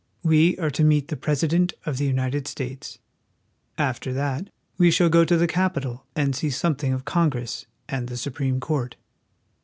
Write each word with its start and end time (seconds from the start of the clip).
We 0.23 0.57
are 0.57 0.71
to 0.71 0.83
meet 0.83 1.09
the 1.09 1.15
President 1.15 1.75
of 1.85 1.97
the 1.97 2.07
United 2.07 2.47
States. 2.47 2.97
After 3.77 4.11
that 4.13 4.49
we 4.79 4.89
shall 4.89 5.09
go 5.09 5.23
to 5.23 5.37
the 5.37 5.45
Capitol 5.45 6.07
and 6.15 6.35
see 6.35 6.49
something 6.49 6.91
of 6.91 7.05
Congress 7.05 7.67
and 7.87 8.07
the 8.09 8.17
Supreme 8.17 8.59
Court. 8.59 8.95